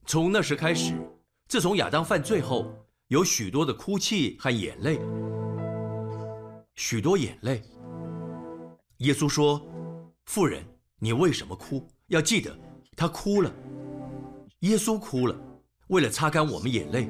[0.04, 0.92] 从那时开始。
[1.48, 2.74] 自从亚当犯罪后，
[3.06, 4.98] 有许多的哭泣和眼泪，
[6.74, 7.62] 许多眼泪。
[8.98, 9.64] 耶稣说
[10.26, 10.64] ：“妇人，
[10.98, 11.86] 你为什么哭？
[12.08, 12.52] 要记得，
[12.96, 13.52] 他哭了。
[14.60, 15.36] 耶稣哭了，
[15.86, 17.08] 为了擦干我们眼泪。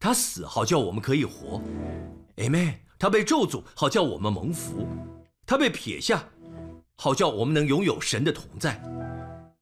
[0.00, 1.62] 他死，好叫我们可以活。
[2.38, 2.74] Amen。
[2.98, 4.88] 他被咒诅，好叫我们蒙福。
[5.46, 6.24] 他被撇下，
[6.96, 8.82] 好叫我们能拥有神的同在。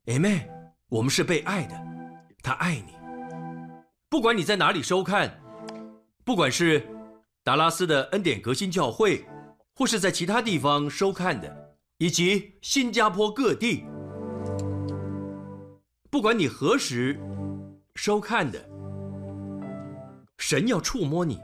[0.06, 0.48] Amen。
[0.88, 1.74] 我们是被爱的，
[2.42, 2.98] 他爱你。”
[4.10, 5.40] 不管你在哪里收看，
[6.24, 6.84] 不管是
[7.44, 9.24] 达拉斯的恩典革新教会，
[9.72, 13.84] 或是在其他地方收看的，以及新加坡各地，
[16.10, 17.20] 不管你何时
[17.94, 18.68] 收看的，
[20.38, 21.38] 神要触摸你，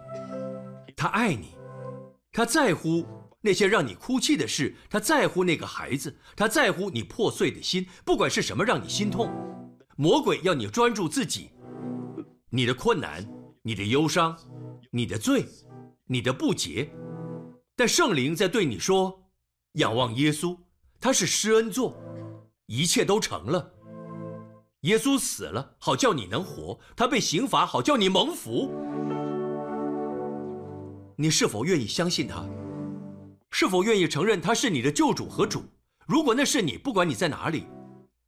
[0.96, 1.54] 他爱你，
[2.32, 3.06] 他在乎
[3.42, 9.32] 那些让你哭泣的事，他在乎那个孩子，他在乎你破碎的心，不管是什么让你心痛，
[9.96, 11.52] 魔鬼要你专注自己。
[12.50, 13.26] 你的困难，
[13.62, 14.36] 你的忧伤，
[14.92, 15.44] 你的罪，
[16.06, 16.88] 你的不洁，
[17.74, 19.20] 但圣灵在对你说：
[19.72, 20.56] 仰望耶稣，
[21.00, 22.00] 他是施恩座，
[22.66, 23.72] 一切都成了。
[24.82, 28.70] 耶稣死了，好叫你能活；他被刑罚，好叫你蒙福。
[31.16, 32.48] 你是否愿意相信他？
[33.50, 35.64] 是否愿意承认他是你的救主和主？
[36.06, 37.66] 如果那是你，不管你在哪里，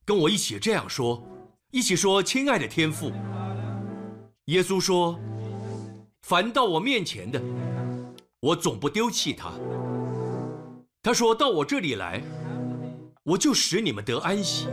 [0.04, 1.24] 跟我一起这样说，
[1.70, 3.12] 一起说：亲爱的天父。
[4.48, 5.20] 耶稣说
[6.26, 7.38] ：“凡到我面前的，
[8.40, 9.52] 我总不丢弃他。”
[11.04, 12.22] 他说到我这里来，
[13.24, 14.66] 我就使你们得安息。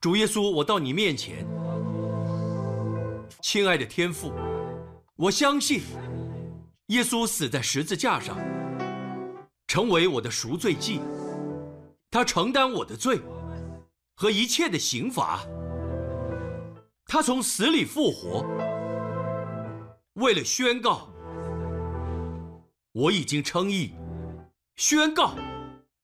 [0.00, 1.44] 主耶稣，我到你面前，
[3.42, 4.32] 亲爱的天父，
[5.16, 5.80] 我相信
[6.86, 8.38] 耶稣死在十字架上，
[9.66, 11.00] 成为我的赎罪祭，
[12.12, 13.20] 他承担我的罪
[14.14, 15.40] 和一切的刑罚，
[17.06, 18.44] 他从死里复活，
[20.18, 21.08] 为了宣告。
[22.92, 23.92] 我已经称义，
[24.76, 25.34] 宣告。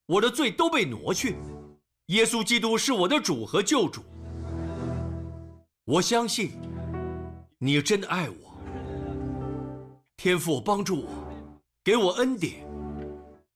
[0.07, 1.37] 我的罪都被挪去。
[2.07, 4.05] 耶稣基督是我的主和救主，
[5.85, 6.53] 我相信
[7.59, 8.37] 你真的爱我。
[10.17, 11.09] 天父帮助我，
[11.83, 12.65] 给我恩典，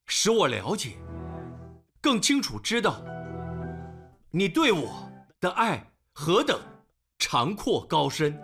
[0.06, 0.96] 使我了解，
[2.00, 3.00] 更清楚知道。
[4.30, 6.58] 你对我的爱何等
[7.18, 8.40] 长阔高深。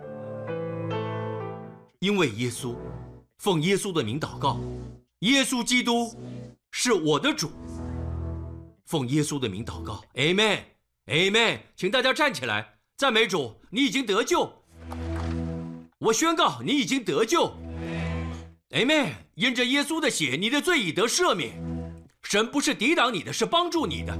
[2.05, 2.75] 因为耶稣，
[3.39, 4.59] 奉耶稣的名祷告，
[5.21, 6.13] 耶稣基督
[6.69, 7.49] 是我的主。
[8.85, 14.53] 奉耶稣的名祷告，Amen，Amen，请大家站起来，赞美主，你已经得救。
[15.97, 17.51] 我宣告，你已经得救
[18.69, 19.13] ，Amen。
[19.33, 21.59] 因着耶稣的血，你的罪已得赦免。
[22.21, 24.15] 神不是抵挡你的，是帮助你的。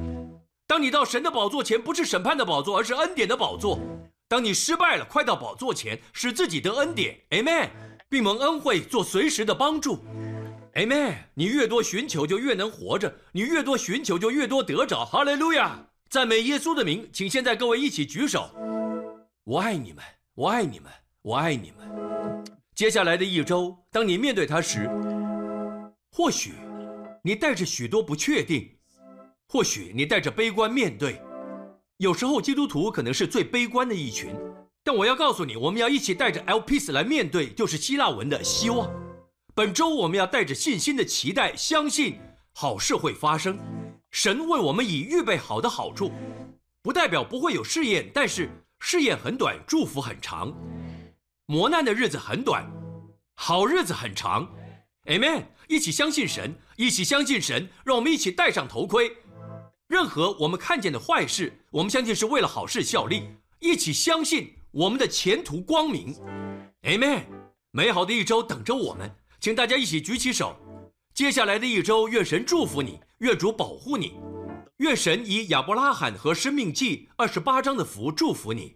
[0.65, 3.79] 当你到神的宝座前，不是审判的宝座，而是恩典的宝座。
[4.28, 7.69] 当你失败了，快到宝座前，使自己得恩典，Amen，
[8.09, 10.03] 并蒙恩惠，做随时的帮助。
[10.73, 11.15] Amen！
[11.36, 15.05] 你越多寻求，就越能活着；你越多寻求，就越多得着。
[15.05, 15.80] 哈利路亚！
[16.09, 18.49] 赞美耶稣的名，请现在各位一起举手。
[19.43, 20.03] 我爱你们，
[20.34, 22.43] 我爱你们，我爱你们。
[22.73, 24.89] 接下来的一周，当你面对他时，
[26.11, 26.53] 或许
[27.23, 28.76] 你带着许多不确定，
[29.47, 31.21] 或许你带着悲观面对。
[31.97, 34.35] 有时候基督徒可能是最悲观的一群，
[34.83, 38.91] 但我要告诉你，我们要一起带着 L P S 来面对，就是希腊文的希望。
[39.53, 42.19] 本周我们要带着信心的期待，相信
[42.51, 43.57] 好事会发生。
[44.11, 46.11] 神为我们已预备好的好处，
[46.81, 48.49] 不代表不会有试验，但是
[48.81, 50.53] 试验很短，祝福很长。
[51.45, 52.69] 磨难的日子很短，
[53.35, 54.53] 好日子很长。
[55.05, 55.45] Amen！
[55.69, 59.15] 一起相信神，一起相信神，让我们一起戴上头盔。
[59.88, 63.29] 任何我们看见的坏事，我们相信是为了好事效力。
[63.59, 66.15] 一起相信我们的前途光明。
[66.81, 67.23] Amen！
[67.71, 69.15] 美好的一周等着我们。
[69.39, 70.55] 请大家一起举起手。
[71.13, 74.15] 接下来的一周，愿神祝福你，愿主保护你，
[74.77, 78.75] 愿神以亚伯拉罕和生命记二十八章的福祝福你。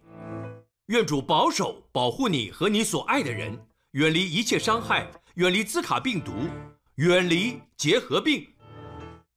[0.86, 3.58] 愿主保守保护你和你所爱的人，
[3.92, 6.32] 远离一切伤害，远离兹卡病毒，
[6.96, 8.46] 远离结核病，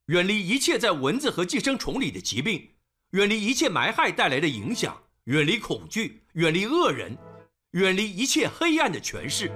[0.07, 2.69] 远离一切在蚊子和寄生虫里的疾病，
[3.11, 7.17] 远离一切埋害带来的影响，远离恐惧，远离恶人，
[7.71, 9.51] 远离一切黑暗的权势。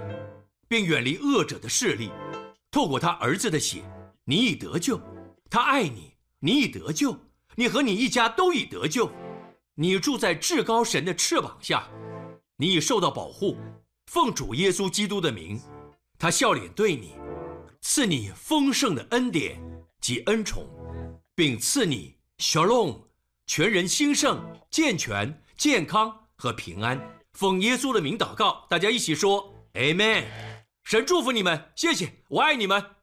[0.69, 2.11] 并远离恶者的势力，
[2.71, 3.83] 透过他儿子的血，
[4.25, 4.99] 你已得救。
[5.49, 7.17] 他爱你，你已得救。
[7.55, 9.09] 你和你一家都已得救。
[9.75, 11.87] 你住在至高神的翅膀下，
[12.57, 13.57] 你已受到保护。
[14.11, 15.59] 奉主耶稣基督的名，
[16.19, 17.15] 他笑脸对你，
[17.81, 19.57] 赐你丰盛的恩典
[19.99, 20.67] 及恩宠，
[21.35, 23.01] 并赐你 shalom，
[23.45, 26.99] 全人兴盛、健全、健康和平安。
[27.33, 30.25] 奉耶稣的名祷告，大家一起说 Amen。
[30.83, 32.95] 神祝福你们，谢谢，我爱你们。